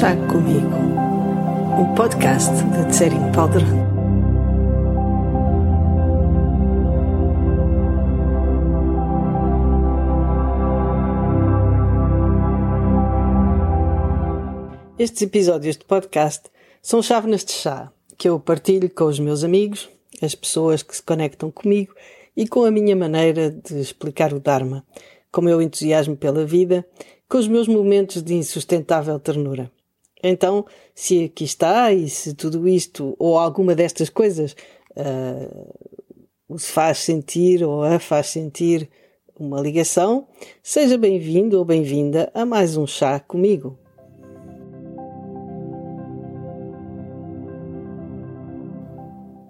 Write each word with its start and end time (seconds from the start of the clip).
chá 0.00 0.16
comigo, 0.16 0.78
um 1.78 1.94
podcast 1.94 2.50
de 2.50 2.90
Tsering 2.90 3.32
Calderon. 3.32 3.66
Estes 14.98 15.20
episódios 15.20 15.76
de 15.76 15.84
podcast 15.84 16.48
são 16.80 17.02
chávenas 17.02 17.44
de 17.44 17.52
chá 17.52 17.92
que 18.16 18.26
eu 18.26 18.40
partilho 18.40 18.88
com 18.88 19.04
os 19.04 19.20
meus 19.20 19.44
amigos, 19.44 19.90
as 20.22 20.34
pessoas 20.34 20.82
que 20.82 20.96
se 20.96 21.02
conectam 21.02 21.50
comigo 21.50 21.94
e 22.34 22.48
com 22.48 22.64
a 22.64 22.70
minha 22.70 22.96
maneira 22.96 23.50
de 23.50 23.78
explicar 23.78 24.32
o 24.32 24.40
Dharma, 24.40 24.82
com 25.30 25.42
o 25.42 25.44
meu 25.44 25.60
entusiasmo 25.60 26.16
pela 26.16 26.46
vida, 26.46 26.86
com 27.28 27.36
os 27.36 27.46
meus 27.46 27.68
momentos 27.68 28.22
de 28.22 28.32
insustentável 28.32 29.20
ternura. 29.20 29.70
Então, 30.22 30.66
se 30.94 31.24
aqui 31.24 31.44
está 31.44 31.92
e 31.92 32.08
se 32.08 32.34
tudo 32.34 32.68
isto 32.68 33.16
ou 33.18 33.38
alguma 33.38 33.74
destas 33.74 34.10
coisas 34.10 34.54
uh, 34.92 36.58
faz 36.58 36.98
sentir 36.98 37.64
ou 37.64 37.82
a 37.82 37.98
faz 37.98 38.26
sentir 38.28 38.88
uma 39.38 39.60
ligação, 39.60 40.28
seja 40.62 40.98
bem-vindo 40.98 41.58
ou 41.58 41.64
bem-vinda 41.64 42.30
a 42.34 42.44
mais 42.44 42.76
um 42.76 42.86
chá 42.86 43.18
comigo. 43.18 43.78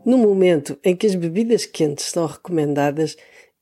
No 0.04 0.16
momento 0.16 0.78
em 0.84 0.94
que 0.94 1.06
as 1.06 1.14
bebidas 1.14 1.66
quentes 1.66 2.06
são 2.06 2.26
recomendadas, 2.26 3.16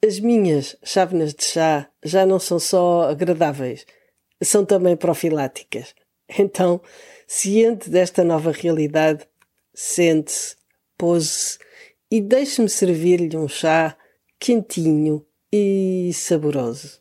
as 0.07 0.21
minhas 0.21 0.77
chávenas 0.85 1.35
de 1.35 1.45
chá 1.45 1.89
já 2.05 2.25
não 2.25 2.39
são 2.39 2.59
só 2.59 3.09
agradáveis, 3.11 3.87
são 4.43 4.65
também 4.65 4.97
profiláticas. 4.97 5.95
Então, 6.39 6.81
ciente 7.27 7.89
desta 7.89 8.23
nova 8.23 8.53
realidade, 8.53 9.27
sente-se, 9.75 10.57
pose-se 10.97 11.59
e 12.11 12.21
deixe-me 12.21 12.69
servir-lhe 12.69 13.37
um 13.37 13.49
chá 13.49 13.97
quentinho 14.39 15.25
e 15.53 16.11
saboroso. 16.13 17.01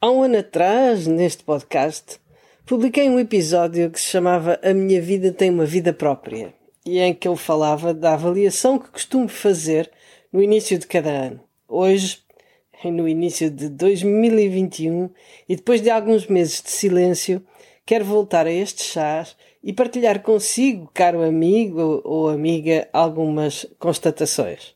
Há 0.00 0.10
um 0.10 0.24
ano 0.24 0.38
atrás, 0.38 1.06
neste 1.06 1.44
podcast, 1.44 2.18
publiquei 2.66 3.08
um 3.08 3.20
episódio 3.20 3.88
que 3.90 4.00
se 4.00 4.06
chamava 4.06 4.58
A 4.62 4.74
Minha 4.74 5.00
Vida 5.00 5.30
Tem 5.30 5.48
uma 5.48 5.64
Vida 5.64 5.92
Própria 5.92 6.52
e 6.84 6.98
em 6.98 7.14
que 7.14 7.28
eu 7.28 7.36
falava 7.36 7.94
da 7.94 8.14
avaliação 8.14 8.78
que 8.78 8.90
costumo 8.90 9.28
fazer 9.28 9.88
no 10.32 10.42
início 10.42 10.76
de 10.76 10.88
cada 10.88 11.10
ano. 11.10 11.40
Hoje, 11.68 12.21
no 12.90 13.08
início 13.08 13.50
de 13.50 13.68
2021 13.68 15.10
e 15.48 15.56
depois 15.56 15.80
de 15.80 15.90
alguns 15.90 16.26
meses 16.26 16.62
de 16.62 16.70
silêncio, 16.70 17.42
quero 17.86 18.04
voltar 18.04 18.46
a 18.46 18.52
estes 18.52 18.86
chás 18.86 19.36
e 19.62 19.72
partilhar 19.72 20.22
consigo, 20.22 20.90
caro 20.92 21.22
amigo 21.22 22.00
ou 22.04 22.28
amiga, 22.28 22.88
algumas 22.92 23.66
constatações. 23.78 24.74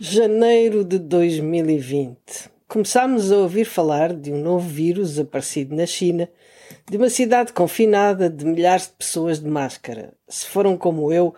Janeiro 0.00 0.84
de 0.84 0.98
2020. 0.98 2.18
Começámos 2.68 3.32
a 3.32 3.38
ouvir 3.38 3.64
falar 3.64 4.14
de 4.14 4.32
um 4.32 4.40
novo 4.40 4.68
vírus 4.68 5.18
aparecido 5.18 5.74
na 5.74 5.86
China, 5.86 6.30
de 6.90 6.96
uma 6.96 7.10
cidade 7.10 7.52
confinada 7.52 8.30
de 8.30 8.44
milhares 8.46 8.86
de 8.86 8.92
pessoas 8.92 9.40
de 9.40 9.48
máscara. 9.48 10.14
Se 10.26 10.46
foram 10.46 10.76
como 10.76 11.12
eu, 11.12 11.34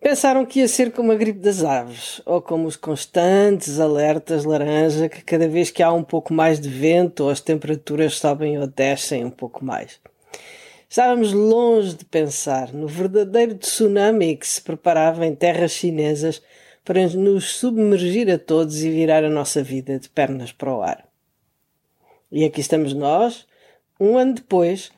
pensaram 0.00 0.46
que 0.46 0.60
ia 0.60 0.68
ser 0.68 0.92
como 0.92 1.12
a 1.12 1.14
gripe 1.14 1.40
das 1.40 1.62
aves, 1.62 2.22
ou 2.24 2.40
como 2.40 2.66
os 2.66 2.76
constantes 2.76 3.78
alertas 3.78 4.44
laranja 4.44 5.08
que 5.08 5.22
cada 5.22 5.46
vez 5.46 5.70
que 5.70 5.82
há 5.82 5.92
um 5.92 6.02
pouco 6.02 6.32
mais 6.32 6.58
de 6.58 6.70
vento 6.70 7.24
ou 7.24 7.30
as 7.30 7.40
temperaturas 7.40 8.16
sobem 8.16 8.58
ou 8.58 8.66
descem 8.66 9.24
um 9.24 9.30
pouco 9.30 9.62
mais. 9.64 10.00
Estávamos 10.88 11.34
longe 11.34 11.94
de 11.94 12.06
pensar 12.06 12.72
no 12.72 12.88
verdadeiro 12.88 13.54
tsunami 13.56 14.36
que 14.36 14.46
se 14.46 14.62
preparava 14.62 15.26
em 15.26 15.34
terras 15.34 15.72
chinesas 15.72 16.40
para 16.82 17.06
nos 17.08 17.56
submergir 17.56 18.30
a 18.30 18.38
todos 18.38 18.82
e 18.82 18.88
virar 18.88 19.22
a 19.22 19.28
nossa 19.28 19.62
vida 19.62 19.98
de 19.98 20.08
pernas 20.08 20.50
para 20.50 20.74
o 20.74 20.80
ar. 20.80 21.06
E 22.32 22.42
aqui 22.42 22.62
estamos 22.62 22.94
nós, 22.94 23.46
um 23.98 24.16
ano 24.16 24.34
depois, 24.34 24.90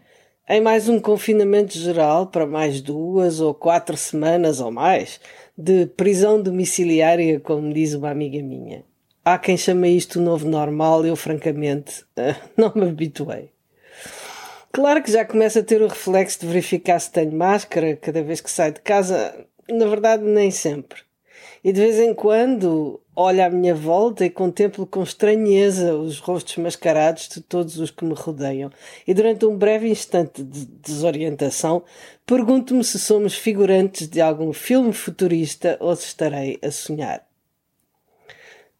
em 0.49 0.61
mais 0.61 0.89
um 0.89 1.01
confinamento 1.01 1.79
geral 1.79 2.27
para 2.27 2.47
mais 2.47 2.81
duas 2.81 3.41
ou 3.41 3.55
quatro 3.55 3.97
semanas 3.97 4.61
ou 4.61 4.71
mais 4.71 5.21
de 5.57 5.87
prisão 5.87 6.43
domiciliária, 6.43 7.39
como 7.41 7.73
diz 7.73 7.95
uma 7.95 8.11
amiga 8.11 8.43
minha. 8.43 8.85
Há 9.25 9.39
quem 9.39 9.57
chame 9.57 9.97
isto 9.97 10.19
o 10.19 10.23
novo 10.23 10.49
normal, 10.49 11.05
eu 11.05 11.15
francamente 11.15 12.05
não 12.57 12.73
me 12.75 12.89
habituei. 12.89 13.51
Claro 14.73 15.03
que 15.03 15.13
já 15.13 15.25
começo 15.25 15.59
a 15.59 15.63
ter 15.63 15.83
o 15.83 15.89
reflexo 15.89 16.41
de 16.41 16.47
verificar 16.47 16.99
se 16.99 17.11
tenho 17.11 17.33
máscara 17.33 17.97
cada 17.97 18.23
vez 18.23 18.41
que 18.41 18.51
saio 18.51 18.73
de 18.73 18.81
casa. 18.81 19.47
Na 19.69 19.87
verdade, 19.87 20.23
nem 20.23 20.51
sempre 20.51 21.03
e 21.63 21.73
de 21.73 21.81
vez 21.81 21.99
em 21.99 22.15
quando 22.15 23.01
olho 23.15 23.45
à 23.45 23.51
minha 23.51 23.75
volta 23.75 24.25
e 24.25 24.31
contemplo 24.31 24.87
com 24.87 25.03
estranheza 25.03 25.95
os 25.95 26.19
rostos 26.19 26.57
mascarados 26.57 27.29
de 27.29 27.41
todos 27.41 27.79
os 27.79 27.91
que 27.91 28.05
me 28.05 28.15
rodeiam. 28.15 28.71
E 29.07 29.13
durante 29.13 29.45
um 29.45 29.57
breve 29.57 29.89
instante 29.89 30.43
de 30.43 30.65
desorientação, 30.65 31.83
pergunto-me 32.25 32.83
se 32.83 32.99
somos 32.99 33.35
figurantes 33.35 34.09
de 34.09 34.21
algum 34.21 34.53
filme 34.53 34.93
futurista 34.93 35.77
ou 35.81 35.95
se 35.95 36.07
estarei 36.07 36.59
a 36.63 36.71
sonhar. 36.71 37.27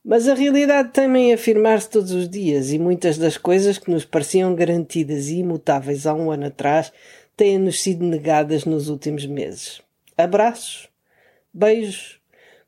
Mas 0.03 0.27
a 0.27 0.35
realidade 0.35 0.93
a 0.99 1.35
afirmar-se 1.35 1.91
todos 1.91 2.13
os 2.13 2.29
dias 2.29 2.73
e 2.73 2.79
muitas 2.79 3.19
das 3.19 3.37
coisas 3.37 3.77
que 3.77 3.91
nos 3.91 4.07
pareciam 4.07 4.55
garantidas 4.55 5.29
e 5.29 5.41
imutáveis 5.41 6.07
há 6.07 6.15
um 6.15 6.31
ano 6.31 6.47
atrás 6.47 6.91
têm-nos 7.37 7.83
sido 7.83 8.05
negadas 8.05 8.65
nos 8.65 8.89
últimos 8.89 9.27
meses. 9.27 9.83
Abraços, 10.17 10.89
beijos, 11.53 12.20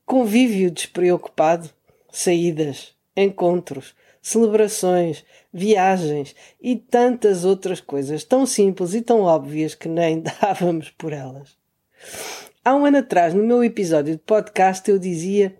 convívio 0.05 0.69
despreocupado, 0.71 1.69
saídas, 2.11 2.95
encontros, 3.15 3.95
celebrações, 4.21 5.23
viagens 5.53 6.35
e 6.61 6.75
tantas 6.75 7.43
outras 7.43 7.81
coisas 7.81 8.23
tão 8.23 8.45
simples 8.45 8.93
e 8.93 9.01
tão 9.01 9.21
óbvias 9.21 9.75
que 9.75 9.89
nem 9.89 10.23
dávamos 10.41 10.89
por 10.91 11.13
elas. 11.13 11.57
Há 12.65 12.75
um 12.75 12.85
ano 12.85 12.99
atrás, 12.99 13.33
no 13.33 13.43
meu 13.43 13.63
episódio 13.63 14.13
de 14.13 14.21
podcast, 14.21 14.89
eu 14.89 14.97
dizia. 14.97 15.55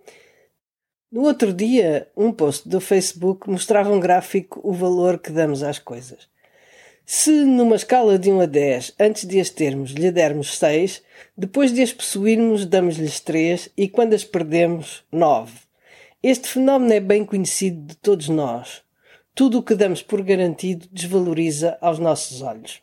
No 1.12 1.24
outro 1.24 1.54
dia, 1.54 2.10
um 2.18 2.32
post 2.32 2.68
do 2.68 2.82
Facebook 2.82 3.48
mostrava 3.48 3.92
um 3.92 4.00
gráfico 4.00 4.60
o 4.64 4.74
valor 4.74 5.20
que 5.20 5.32
damos 5.32 5.62
às 5.62 5.78
coisas. 5.78 6.28
Se 7.06 7.32
numa 7.32 7.76
escala 7.76 8.18
de 8.18 8.32
1 8.32 8.40
a 8.40 8.46
10, 8.46 8.94
antes 8.98 9.28
de 9.28 9.38
as 9.38 9.50
termos, 9.50 9.92
lhe 9.92 10.10
dermos 10.10 10.58
6, 10.58 11.04
depois 11.38 11.74
de 11.74 11.82
as 11.82 11.92
possuirmos, 11.92 12.66
damos-lhes 12.66 13.20
3 13.20 13.70
e 13.76 13.90
quando 13.90 14.14
as 14.14 14.24
perdemos, 14.24 15.04
9. 15.12 15.52
Este 16.24 16.48
fenómeno 16.48 16.94
é 16.94 17.02
bem 17.02 17.26
conhecido 17.26 17.88
de 17.88 17.98
todos 17.98 18.30
nós. 18.30 18.84
Tudo 19.36 19.60
o 19.60 19.64
que 19.64 19.76
damos 19.76 20.02
por 20.02 20.24
garantido 20.24 20.88
desvaloriza 20.94 21.78
aos 21.82 22.00
nossos 22.00 22.42
olhos. 22.42 22.82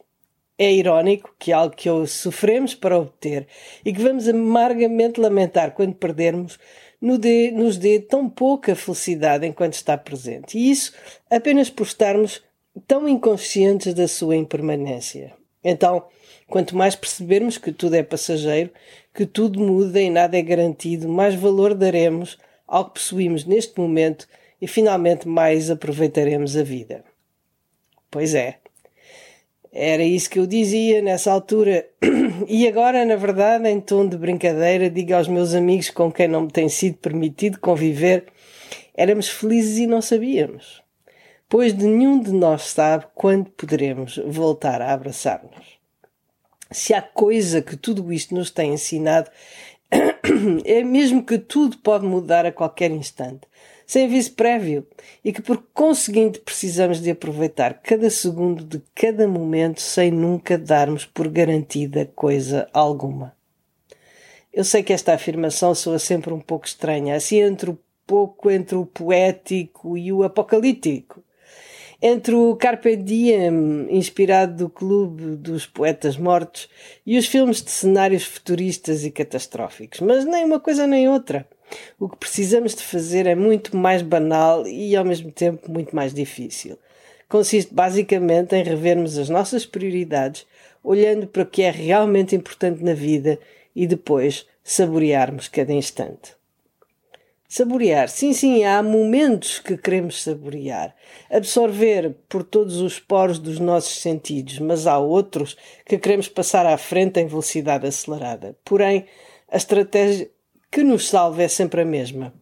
É 0.59 0.71
irónico 0.71 1.35
que 1.39 1.51
algo 1.51 1.75
que 1.75 1.89
sofremos 2.07 2.75
para 2.75 2.99
obter 2.99 3.47
e 3.83 3.91
que 3.91 4.03
vamos 4.03 4.29
amargamente 4.29 5.19
lamentar 5.19 5.73
quando 5.73 5.95
perdermos, 5.95 6.59
nos 7.01 7.79
dê 7.79 7.99
tão 8.01 8.29
pouca 8.29 8.77
felicidade 8.77 9.47
enquanto 9.47 9.73
está 9.73 9.97
presente. 9.97 10.59
E 10.59 10.71
isso 10.71 10.93
apenas 11.31 11.71
por 11.71 11.87
estarmos 11.87 12.43
tão 12.87 13.09
inconscientes 13.09 13.95
da 13.95 14.07
sua 14.07 14.37
impermanência. 14.37 15.33
Então, 15.63 16.05
quanto 16.47 16.77
mais 16.77 16.95
percebermos 16.95 17.59
que 17.59 17.73
tudo 17.73 17.95
é 17.95 18.03
passageiro, 18.03 18.71
que 19.15 19.27
tudo 19.27 19.61
muda 19.61 20.01
e 20.01 20.09
nada 20.09 20.39
é 20.39 20.43
garantido, 20.43 21.09
mais 21.09 21.35
valor 21.35 21.75
daremos 21.75 22.39
ao 22.67 22.87
que 22.87 22.95
possuímos 22.95 23.45
neste 23.45 23.79
momento 23.79 24.27
e 24.61 24.67
finalmente 24.67 25.27
mais 25.27 25.71
aproveitaremos 25.71 26.57
a 26.57 26.63
vida. 26.63 27.05
Pois 28.11 28.35
é. 28.35 28.59
Era 29.73 30.03
isso 30.03 30.29
que 30.29 30.39
eu 30.39 30.47
dizia 30.47 31.01
nessa 31.01 31.33
altura. 31.33 31.87
E 32.49 32.67
agora, 32.67 33.05
na 33.05 33.17
verdade, 33.17 33.69
em 33.69 33.81
tom 33.81 34.09
de 34.09 34.17
brincadeira, 34.17 34.89
digo 34.89 35.15
aos 35.15 35.29
meus 35.29 35.55
amigos 35.55 35.91
com 35.91 36.11
quem 36.11 36.27
não 36.27 36.43
me 36.43 36.51
tem 36.51 36.69
sido 36.69 36.97
permitido 36.97 37.61
conviver, 37.61 38.25
éramos 38.95 39.29
felizes 39.29 39.79
e 39.79 39.87
não 39.87 40.01
sabíamos 40.01 40.83
pois 41.51 41.75
nenhum 41.75 42.21
de 42.21 42.31
nós 42.31 42.63
sabe 42.63 43.07
quando 43.13 43.51
poderemos 43.51 44.21
voltar 44.25 44.81
a 44.81 44.93
abraçar-nos. 44.93 45.81
Se 46.71 46.95
há 46.95 47.03
coisa 47.03 47.61
que 47.61 47.77
tudo 47.77 48.13
isto 48.13 48.33
nos 48.33 48.53
tem 48.53 48.73
ensinado, 48.73 49.29
é 50.65 50.85
mesmo 50.85 51.25
que 51.25 51.39
tudo 51.39 51.77
pode 51.79 52.07
mudar 52.07 52.47
a 52.47 52.53
qualquer 52.53 52.93
instante, 52.93 53.41
sem 53.85 54.05
aviso 54.05 54.33
prévio, 54.35 54.87
e 55.25 55.33
que 55.33 55.43
por 55.43 55.61
conseguinte 55.75 56.39
precisamos 56.39 57.01
de 57.01 57.11
aproveitar 57.11 57.83
cada 57.83 58.09
segundo 58.09 58.63
de 58.63 58.81
cada 58.95 59.27
momento 59.27 59.81
sem 59.81 60.13
nunca 60.13 60.57
darmos 60.57 61.05
por 61.05 61.27
garantida 61.27 62.07
coisa 62.15 62.69
alguma. 62.73 63.35
Eu 64.53 64.63
sei 64.63 64.85
que 64.85 64.93
esta 64.93 65.15
afirmação 65.15 65.75
soa 65.75 65.99
sempre 65.99 66.33
um 66.33 66.41
pouco 66.41 66.67
estranha, 66.67 67.17
assim 67.17 67.41
entre 67.41 67.71
o 67.71 67.79
pouco 68.07 68.49
entre 68.49 68.77
o 68.77 68.87
poético 68.87 69.99
e 69.99 70.13
o 70.13 70.23
apocalíptico 70.23 71.25
entre 72.03 72.35
o 72.35 72.57
Carpe 72.57 72.97
Diem, 72.97 73.87
inspirado 73.91 74.65
do 74.65 74.71
Clube 74.71 75.37
dos 75.37 75.67
Poetas 75.67 76.17
Mortos, 76.17 76.69
e 77.05 77.19
os 77.19 77.27
filmes 77.27 77.63
de 77.63 77.71
cenários 77.71 78.25
futuristas 78.25 79.05
e 79.05 79.11
catastróficos. 79.11 80.01
Mas 80.01 80.25
nem 80.25 80.45
uma 80.45 80.59
coisa 80.59 80.87
nem 80.87 81.09
outra. 81.09 81.47
O 81.99 82.09
que 82.09 82.17
precisamos 82.17 82.75
de 82.75 82.83
fazer 82.83 83.27
é 83.27 83.35
muito 83.35 83.77
mais 83.77 84.03
banal 84.03 84.67
e, 84.67 84.97
ao 84.97 85.05
mesmo 85.05 85.31
tempo, 85.31 85.71
muito 85.71 85.95
mais 85.95 86.13
difícil. 86.13 86.79
Consiste 87.29 87.73
basicamente 87.73 88.57
em 88.57 88.65
revermos 88.65 89.17
as 89.17 89.29
nossas 89.29 89.65
prioridades, 89.65 90.47
olhando 90.83 91.27
para 91.27 91.43
o 91.43 91.47
que 91.47 91.63
é 91.63 91.71
realmente 91.71 92.35
importante 92.35 92.83
na 92.83 92.95
vida 92.95 93.39
e 93.77 93.87
depois 93.87 94.47
saborearmos 94.65 95.47
cada 95.47 95.73
instante. 95.73 96.40
Saborear. 97.53 98.09
Sim, 98.09 98.33
sim, 98.33 98.63
há 98.63 98.81
momentos 98.81 99.59
que 99.59 99.77
queremos 99.77 100.23
saborear. 100.23 100.95
Absorver 101.29 102.15
por 102.29 102.45
todos 102.45 102.77
os 102.77 103.01
poros 103.01 103.41
dos 103.41 103.59
nossos 103.59 104.01
sentidos, 104.01 104.61
mas 104.61 104.87
há 104.87 104.97
outros 105.01 105.57
que 105.85 105.99
queremos 105.99 106.29
passar 106.29 106.65
à 106.65 106.79
frente 106.79 107.19
em 107.19 107.27
velocidade 107.27 107.89
acelerada. 107.89 108.57
Porém, 108.65 109.05
a 109.51 109.57
estratégia 109.57 110.31
que 110.71 110.85
nos 110.85 111.09
salva 111.09 111.43
é 111.43 111.49
sempre 111.49 111.81
a 111.81 111.85
mesma. 111.85 112.33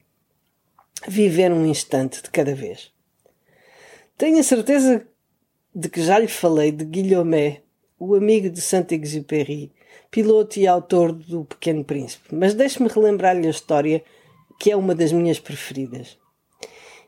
Viver 1.08 1.52
um 1.52 1.64
instante 1.64 2.22
de 2.22 2.28
cada 2.28 2.54
vez. 2.54 2.92
Tenho 4.18 4.38
a 4.38 4.42
certeza 4.42 5.06
de 5.74 5.88
que 5.88 6.02
já 6.02 6.18
lhe 6.18 6.28
falei 6.28 6.70
de 6.70 6.84
Guilherme, 6.84 7.62
o 7.98 8.14
amigo 8.14 8.50
de 8.50 8.60
Saint-Exupéry, 8.60 9.72
piloto 10.10 10.58
e 10.58 10.66
autor 10.66 11.12
do 11.12 11.46
Pequeno 11.46 11.82
Príncipe, 11.82 12.34
mas 12.34 12.52
deixe-me 12.52 12.90
relembrar-lhe 12.90 13.46
a 13.46 13.50
história 13.50 14.04
que 14.58 14.70
é 14.70 14.76
uma 14.76 14.94
das 14.94 15.12
minhas 15.12 15.38
preferidas. 15.38 16.18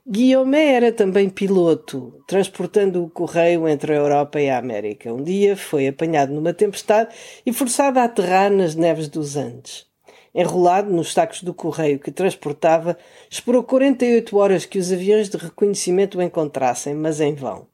Guillaume 0.08 0.58
era 0.58 0.91
também 0.91 1.29
piloto, 1.29 2.23
transportando 2.26 3.05
o 3.05 3.11
correio 3.11 3.69
entre 3.69 3.93
a 3.93 3.97
Europa 3.97 4.41
e 4.41 4.49
a 4.49 4.58
América. 4.58 5.12
Um 5.12 5.23
dia 5.23 5.56
foi 5.56 5.87
apanhado 5.87 6.32
numa 6.32 6.55
tempestade 6.55 7.14
e 7.44 7.52
forçado 7.52 7.99
a 7.99 8.05
aterrar 8.05 8.50
nas 8.50 8.75
neves 8.75 9.08
dos 9.08 9.37
Andes. 9.37 9.87
Enrolado 10.35 10.91
nos 10.91 11.12
sacos 11.12 11.43
do 11.43 11.52
correio 11.52 11.99
que 11.99 12.11
transportava, 12.11 12.97
esperou 13.29 13.62
48 13.62 14.37
horas 14.37 14.64
que 14.64 14.79
os 14.79 14.91
aviões 14.91 15.29
de 15.29 15.37
reconhecimento 15.37 16.19
o 16.19 16.23
encontrassem, 16.23 16.94
mas 16.94 17.20
em 17.20 17.35
vão. 17.35 17.67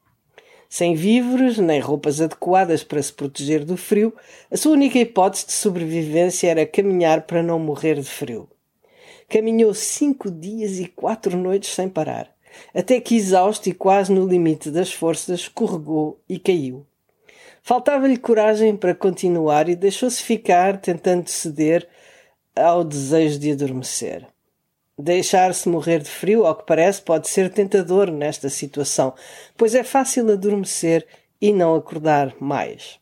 Sem 0.67 0.95
víveres 0.95 1.57
nem 1.57 1.79
roupas 1.79 2.19
adequadas 2.19 2.83
para 2.83 3.01
se 3.01 3.13
proteger 3.13 3.63
do 3.63 3.77
frio, 3.77 4.13
a 4.51 4.57
sua 4.57 4.73
única 4.73 4.99
hipótese 4.99 5.45
de 5.45 5.53
sobrevivência 5.53 6.49
era 6.49 6.65
caminhar 6.65 7.21
para 7.21 7.41
não 7.41 7.57
morrer 7.57 7.95
de 7.95 8.09
frio. 8.09 8.49
Caminhou 9.29 9.73
cinco 9.73 10.31
dias 10.31 10.79
e 10.79 10.87
quatro 10.87 11.35
noites 11.35 11.71
sem 11.71 11.89
parar, 11.89 12.33
até 12.73 12.99
que, 13.01 13.15
exausto 13.15 13.67
e 13.67 13.73
quase 13.73 14.11
no 14.13 14.25
limite 14.25 14.71
das 14.71 14.93
forças, 14.93 15.41
escorregou 15.41 16.17
e 16.29 16.39
caiu. 16.39 16.85
Faltava-lhe 17.61 18.15
coragem 18.15 18.77
para 18.77 18.95
continuar 18.95 19.67
e 19.67 19.75
deixou-se 19.75 20.23
ficar, 20.23 20.79
tentando 20.79 21.27
ceder 21.27 21.85
ao 22.55 22.85
desejo 22.85 23.37
de 23.37 23.51
adormecer. 23.51 24.25
Deixar-se 24.97 25.67
morrer 25.67 25.99
de 25.99 26.09
frio, 26.09 26.45
ao 26.45 26.55
que 26.55 26.65
parece, 26.65 27.01
pode 27.01 27.27
ser 27.27 27.51
tentador 27.51 28.09
nesta 28.09 28.47
situação, 28.47 29.13
pois 29.57 29.75
é 29.75 29.83
fácil 29.83 30.31
adormecer 30.31 31.05
e 31.41 31.51
não 31.51 31.75
acordar 31.75 32.33
mais. 32.39 32.97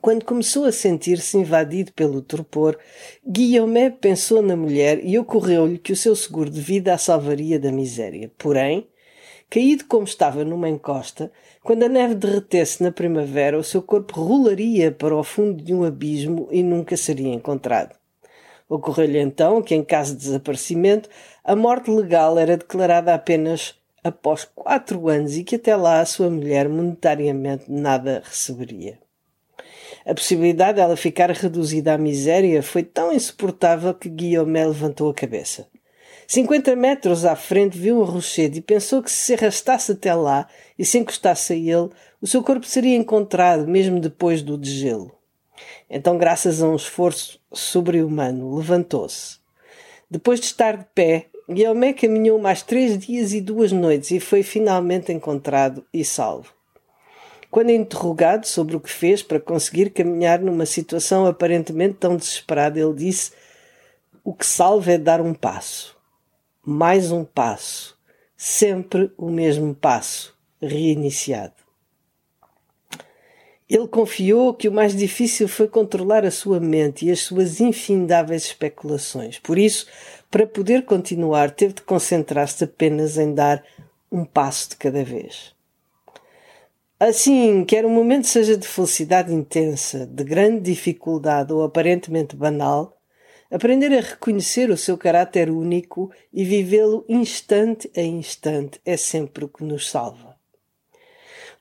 Quando 0.00 0.24
começou 0.24 0.64
a 0.64 0.72
sentir-se 0.72 1.36
invadido 1.36 1.92
pelo 1.92 2.22
torpor, 2.22 2.78
Guillaume 3.26 3.90
pensou 3.90 4.40
na 4.40 4.56
mulher 4.56 4.98
e 5.04 5.18
ocorreu-lhe 5.18 5.76
que 5.76 5.92
o 5.92 5.96
seu 5.96 6.16
seguro 6.16 6.48
de 6.48 6.60
vida 6.60 6.94
a 6.94 6.98
salvaria 6.98 7.58
da 7.58 7.70
miséria. 7.70 8.30
Porém, 8.38 8.88
caído 9.50 9.84
como 9.84 10.04
estava 10.04 10.42
numa 10.42 10.70
encosta, 10.70 11.30
quando 11.62 11.82
a 11.82 11.88
neve 11.88 12.14
derretesse 12.14 12.82
na 12.82 12.90
primavera, 12.90 13.58
o 13.58 13.64
seu 13.64 13.82
corpo 13.82 14.18
rolaria 14.20 14.90
para 14.90 15.14
o 15.14 15.22
fundo 15.22 15.62
de 15.62 15.74
um 15.74 15.84
abismo 15.84 16.48
e 16.50 16.62
nunca 16.62 16.96
seria 16.96 17.34
encontrado. 17.34 17.94
Ocorreu-lhe 18.70 19.18
então 19.18 19.60
que, 19.60 19.74
em 19.74 19.84
caso 19.84 20.14
de 20.14 20.20
desaparecimento, 20.20 21.10
a 21.44 21.54
morte 21.54 21.90
legal 21.90 22.38
era 22.38 22.56
declarada 22.56 23.12
apenas 23.12 23.74
após 24.02 24.44
quatro 24.54 25.08
anos 25.08 25.36
e 25.36 25.44
que 25.44 25.56
até 25.56 25.76
lá 25.76 26.00
a 26.00 26.06
sua 26.06 26.30
mulher 26.30 26.68
monetariamente 26.68 27.64
nada 27.68 28.22
receberia. 28.24 28.98
A 30.04 30.14
possibilidade 30.14 30.76
dela 30.76 30.96
ficar 30.96 31.30
reduzida 31.30 31.94
à 31.94 31.98
miséria 31.98 32.62
foi 32.62 32.82
tão 32.82 33.12
insuportável 33.12 33.94
que 33.94 34.08
Guillaume 34.08 34.64
levantou 34.64 35.10
a 35.10 35.14
cabeça. 35.14 35.68
Cinquenta 36.26 36.76
metros 36.76 37.24
à 37.24 37.34
frente 37.34 37.76
viu 37.76 38.00
um 38.00 38.04
rochedo 38.04 38.56
e 38.56 38.60
pensou 38.60 39.02
que 39.02 39.10
se 39.10 39.20
se 39.22 39.34
arrastasse 39.34 39.92
até 39.92 40.14
lá 40.14 40.46
e 40.78 40.84
se 40.84 40.96
encostasse 40.96 41.52
a 41.52 41.56
ele, 41.56 41.90
o 42.22 42.26
seu 42.26 42.42
corpo 42.42 42.66
seria 42.66 42.96
encontrado 42.96 43.66
mesmo 43.66 43.98
depois 43.98 44.40
do 44.40 44.56
degelo. 44.56 45.10
Então, 45.88 46.16
graças 46.16 46.62
a 46.62 46.68
um 46.68 46.76
esforço 46.76 47.40
sobre-humano, 47.52 48.54
levantou-se. 48.54 49.38
Depois 50.08 50.38
de 50.38 50.46
estar 50.46 50.76
de 50.76 50.86
pé, 50.94 51.26
Guilherme 51.48 51.94
caminhou 51.94 52.38
mais 52.38 52.62
três 52.62 52.96
dias 52.96 53.32
e 53.32 53.40
duas 53.40 53.72
noites 53.72 54.12
e 54.12 54.20
foi 54.20 54.44
finalmente 54.44 55.12
encontrado 55.12 55.84
e 55.92 56.04
salvo. 56.04 56.59
Quando 57.50 57.70
interrogado 57.70 58.46
sobre 58.46 58.76
o 58.76 58.80
que 58.80 58.90
fez 58.90 59.24
para 59.24 59.40
conseguir 59.40 59.90
caminhar 59.90 60.38
numa 60.38 60.64
situação 60.64 61.26
aparentemente 61.26 61.94
tão 61.94 62.16
desesperada, 62.16 62.78
ele 62.78 62.94
disse: 62.94 63.32
O 64.22 64.32
que 64.32 64.46
salva 64.46 64.92
é 64.92 64.98
dar 64.98 65.20
um 65.20 65.34
passo, 65.34 65.96
mais 66.64 67.10
um 67.10 67.24
passo, 67.24 67.98
sempre 68.36 69.12
o 69.18 69.28
mesmo 69.28 69.74
passo, 69.74 70.38
reiniciado. 70.62 71.54
Ele 73.68 73.86
confiou 73.88 74.54
que 74.54 74.68
o 74.68 74.72
mais 74.72 74.96
difícil 74.96 75.48
foi 75.48 75.66
controlar 75.66 76.24
a 76.24 76.30
sua 76.30 76.58
mente 76.60 77.06
e 77.06 77.10
as 77.10 77.20
suas 77.20 77.60
infindáveis 77.60 78.44
especulações. 78.44 79.38
Por 79.38 79.58
isso, 79.58 79.86
para 80.30 80.46
poder 80.46 80.84
continuar, 80.84 81.50
teve 81.52 81.74
de 81.74 81.82
concentrar-se 81.82 82.62
apenas 82.64 83.16
em 83.16 83.32
dar 83.34 83.64
um 84.10 84.24
passo 84.24 84.70
de 84.70 84.76
cada 84.76 85.04
vez. 85.04 85.54
Assim, 87.02 87.64
quer 87.64 87.86
o 87.86 87.88
momento 87.88 88.26
seja 88.26 88.58
de 88.58 88.68
felicidade 88.68 89.32
intensa, 89.32 90.04
de 90.06 90.22
grande 90.22 90.60
dificuldade 90.70 91.50
ou 91.50 91.64
aparentemente 91.64 92.36
banal, 92.36 93.00
aprender 93.50 93.90
a 93.96 94.02
reconhecer 94.02 94.68
o 94.68 94.76
seu 94.76 94.98
caráter 94.98 95.48
único 95.48 96.12
e 96.30 96.44
vivê-lo 96.44 97.06
instante 97.08 97.90
a 97.96 98.02
instante 98.02 98.78
é 98.84 98.98
sempre 98.98 99.46
o 99.46 99.48
que 99.48 99.64
nos 99.64 99.88
salva. 99.88 100.36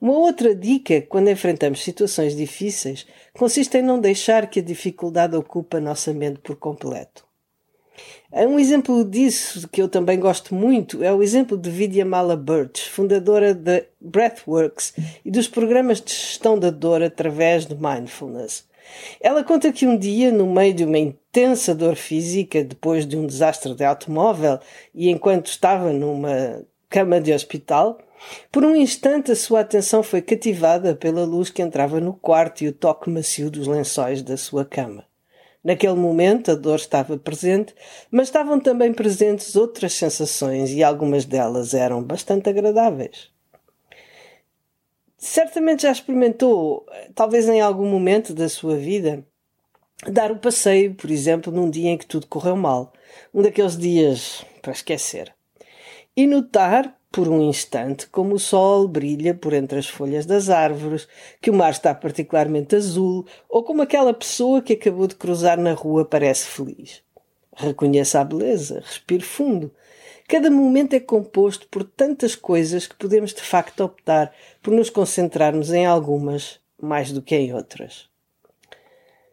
Uma 0.02 0.18
outra 0.18 0.54
dica 0.54 1.02
quando 1.04 1.30
enfrentamos 1.30 1.86
situações 1.86 2.36
difíceis 2.36 3.08
consiste 3.32 3.78
em 3.78 3.82
não 3.82 3.98
deixar 3.98 4.50
que 4.50 4.60
a 4.60 4.64
dificuldade 4.64 5.38
ocupe 5.38 5.78
a 5.78 5.80
nossa 5.80 6.14
mente 6.14 6.40
por 6.40 6.58
completo. 6.58 7.29
Um 8.32 8.60
exemplo 8.60 9.04
disso, 9.04 9.68
que 9.70 9.82
eu 9.82 9.90
também 9.90 10.20
gosto 10.20 10.54
muito, 10.54 11.04
é 11.04 11.12
o 11.12 11.24
exemplo 11.24 11.58
de 11.58 11.70
Vidyamala 11.70 12.38
Birch, 12.38 12.88
fundadora 12.90 13.56
da 13.56 13.82
Breathworks 14.00 14.94
e 15.26 15.32
dos 15.32 15.48
programas 15.48 16.00
de 16.00 16.12
gestão 16.12 16.58
da 16.58 16.70
dor 16.70 17.02
através 17.02 17.66
de 17.66 17.76
mindfulness. 17.76 18.68
Ela 19.20 19.44
conta 19.44 19.72
que 19.72 19.88
um 19.88 19.98
dia, 19.98 20.32
no 20.32 20.46
meio 20.52 20.74
de 20.74 20.84
uma 20.84 20.98
intensa 20.98 21.74
dor 21.74 21.96
física, 21.96 22.64
depois 22.64 23.06
de 23.06 23.18
um 23.18 23.26
desastre 23.26 23.74
de 23.74 23.84
automóvel 23.84 24.60
e 24.94 25.10
enquanto 25.10 25.48
estava 25.48 25.92
numa 25.92 26.64
cama 26.88 27.20
de 27.20 27.34
hospital, 27.34 28.00
por 28.52 28.64
um 28.64 28.76
instante 28.76 29.32
a 29.32 29.36
sua 29.36 29.62
atenção 29.62 30.04
foi 30.04 30.22
cativada 30.22 30.96
pela 30.96 31.24
luz 31.24 31.50
que 31.50 31.62
entrava 31.62 32.00
no 32.00 32.14
quarto 32.14 32.64
e 32.64 32.68
o 32.68 32.74
toque 32.74 33.10
macio 33.10 33.50
dos 33.50 33.68
lençóis 33.68 34.22
da 34.22 34.38
sua 34.38 34.66
cama. 34.66 35.09
Naquele 35.64 35.96
momento 35.96 36.52
a 36.52 36.56
dor 36.56 36.78
estava 36.78 37.18
presente, 37.18 37.76
mas 38.10 38.28
estavam 38.28 38.60
também 38.60 38.94
presentes 38.94 39.56
outras 39.56 39.94
sensações 39.94 40.72
e 40.72 40.84
algumas 40.84 41.26
delas 41.26 41.74
eram 41.74 42.02
bastante 42.02 42.50
agradáveis. 42.50 43.30
Certamente 45.18 45.84
já 45.84 45.92
experimentou, 45.92 46.86
talvez 47.14 47.50
em 47.50 47.60
algum 47.60 47.86
momento 47.86 48.34
da 48.34 48.48
sua 48.48 48.78
vida, 48.78 49.26
dar 50.08 50.32
o 50.32 50.36
um 50.36 50.38
passeio, 50.38 50.96
por 50.96 51.12
exemplo, 51.12 51.52
num 51.52 51.70
dia 51.70 51.90
em 51.90 51.98
que 51.98 52.06
tudo 52.06 52.26
correu 52.28 52.56
mal. 52.56 52.94
Um 53.34 53.42
daqueles 53.42 53.78
dias 53.78 54.46
para 54.62 54.72
esquecer. 54.72 55.34
e 56.16 56.26
notar 56.28 56.99
por 57.12 57.28
um 57.28 57.42
instante 57.42 58.08
como 58.08 58.36
o 58.36 58.40
sol 58.40 58.88
brilha 58.88 59.34
por 59.34 59.54
entre 59.54 59.80
as 59.80 59.88
folhas 59.88 60.26
das 60.26 60.50
árvores, 60.50 61.08
que 61.42 61.50
o 61.50 61.54
mar 61.54 61.72
está 61.72 61.94
particularmente 61.94 62.76
azul, 62.76 63.26
ou 63.50 63.64
como 63.64 63.82
aquela 63.82 64.14
pessoa 64.14 64.62
que 64.62 64.74
acabou 64.74 65.08
de 65.08 65.16
cruzar 65.16 65.58
na 65.58 65.74
rua 65.74 66.06
parece 66.06 66.46
feliz. 66.46 67.02
Reconheça 67.56 68.22
a 68.22 68.24
beleza, 68.24 68.82
respire 68.86 69.24
fundo. 69.24 69.72
Cada 70.28 70.52
momento 70.52 70.94
é 70.94 71.00
composto 71.00 71.68
por 71.68 71.84
tantas 71.84 72.36
coisas 72.36 72.86
que 72.86 72.96
podemos 72.96 73.34
de 73.34 73.42
facto 73.42 73.84
optar 73.84 74.32
por 74.62 74.72
nos 74.74 74.90
concentrarmos 74.90 75.72
em 75.72 75.86
algumas 75.86 76.60
mais 76.82 77.12
do 77.12 77.22
que 77.22 77.36
em 77.36 77.54
outras. 77.54 78.08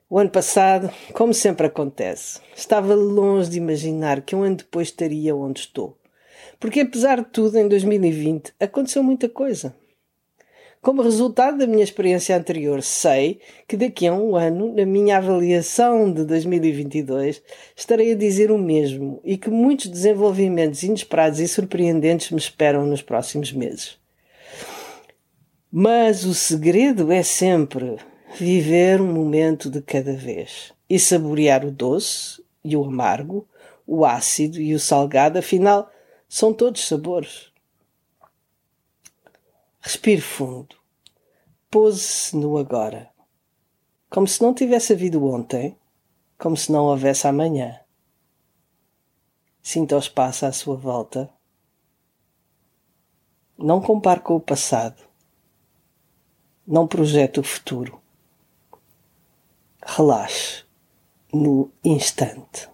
O 0.09 0.19
ano 0.19 0.31
passado, 0.31 0.91
como 1.13 1.35
sempre 1.35 1.67
acontece, 1.67 2.41
estava 2.55 2.95
longe 2.95 3.51
de 3.51 3.59
imaginar 3.59 4.23
que 4.23 4.35
um 4.35 4.43
ano 4.43 4.57
depois 4.57 4.89
estaria 4.89 5.35
onde 5.35 5.61
estou. 5.61 5.99
Porque 6.59 6.81
apesar 6.81 7.19
de 7.21 7.29
tudo, 7.31 7.59
em 7.59 7.69
2020 7.69 8.53
aconteceu 8.59 9.03
muita 9.03 9.29
coisa. 9.29 9.75
Como 10.81 11.03
resultado 11.03 11.59
da 11.59 11.67
minha 11.67 11.83
experiência 11.83 12.37
anterior, 12.37 12.81
sei 12.81 13.41
que 13.67 13.77
daqui 13.77 14.07
a 14.07 14.15
um 14.15 14.37
ano, 14.37 14.73
na 14.73 14.87
minha 14.87 15.17
avaliação 15.17 16.13
de 16.13 16.25
2022, 16.25 17.43
estarei 17.75 18.13
a 18.13 18.17
dizer 18.17 18.53
o 18.53 18.59
mesmo 18.59 19.21
e 19.25 19.37
que 19.37 19.51
muitos 19.51 19.89
desenvolvimentos 19.89 20.85
inesperados 20.85 21.41
e 21.41 21.49
surpreendentes 21.49 22.31
me 22.31 22.39
esperam 22.39 22.87
nos 22.87 23.03
próximos 23.03 23.53
meses. 23.53 23.99
Mas 25.73 26.25
o 26.25 26.33
segredo 26.33 27.11
é 27.11 27.23
sempre 27.25 27.97
viver 28.39 29.01
um 29.01 29.13
momento 29.13 29.69
de 29.69 29.83
cada 29.83 30.13
vez 30.13 30.73
e 30.89 31.01
saborear 31.01 31.65
o 31.65 31.71
doce 31.71 32.41
e 32.65 32.77
o 32.77 32.85
amargo, 32.85 33.45
o 33.85 34.05
ácido 34.05 34.61
e 34.61 34.73
o 34.73 34.79
salgado, 34.79 35.39
afinal, 35.39 35.91
são 36.29 36.53
todos 36.53 36.87
sabores. 36.87 37.53
Respire 39.81 40.21
fundo. 40.21 40.77
Pose-se 41.71 42.37
no 42.37 42.59
agora. 42.59 43.11
Como 44.11 44.27
se 44.27 44.43
não 44.43 44.55
tivesse 44.55 44.93
havido 44.93 45.25
ontem, 45.25 45.79
como 46.39 46.57
se 46.57 46.73
não 46.73 46.85
houvesse 46.87 47.27
amanhã. 47.27 47.81
Sinta 49.63 49.97
o 49.97 49.99
espaço 49.99 50.47
à 50.47 50.53
sua 50.53 50.77
volta. 50.77 51.31
Não 53.59 53.81
compare 53.81 54.21
com 54.21 54.37
o 54.37 54.41
passado. 54.41 55.03
Não 56.67 56.87
projete 56.87 57.41
o 57.41 57.45
futuro. 57.45 58.01
Relaxe 59.85 60.65
no 61.33 61.71
instante. 61.85 62.69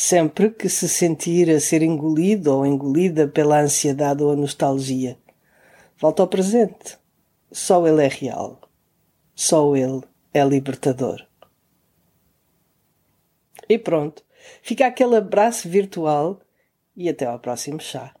Sempre 0.00 0.50
que 0.50 0.68
se 0.68 0.88
sentir 0.88 1.50
a 1.50 1.58
ser 1.58 1.82
engolido 1.82 2.54
ou 2.54 2.64
engolida 2.64 3.26
pela 3.26 3.60
ansiedade 3.60 4.22
ou 4.22 4.30
a 4.30 4.36
nostalgia, 4.36 5.18
volta 5.98 6.22
ao 6.22 6.28
presente. 6.28 6.96
Só 7.50 7.84
ele 7.84 8.04
é 8.04 8.06
real. 8.06 8.60
Só 9.34 9.74
ele 9.74 10.02
é 10.32 10.44
libertador. 10.44 11.26
E 13.68 13.76
pronto, 13.76 14.24
fica 14.62 14.86
aquele 14.86 15.16
abraço 15.16 15.68
virtual 15.68 16.40
e 16.96 17.08
até 17.08 17.26
ao 17.26 17.40
próximo 17.40 17.80
chá. 17.80 18.14